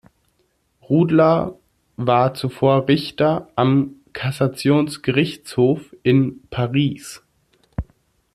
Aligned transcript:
Rudler 0.89 1.59
war 1.95 2.33
zuvor 2.33 2.87
Richter 2.87 3.49
am 3.55 3.97
Kassationsgerichtshof 4.13 5.95
in 6.01 6.41
Paris. 6.49 7.21